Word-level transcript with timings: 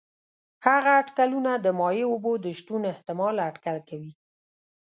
هغه 0.65 0.91
اټکلونه 1.01 1.51
د 1.59 1.67
مایع 1.79 2.07
اوبو 2.11 2.33
د 2.45 2.47
شتون 2.59 2.81
احتمال 2.91 3.35
اټکل 3.47 3.77
کوي. 3.89 4.13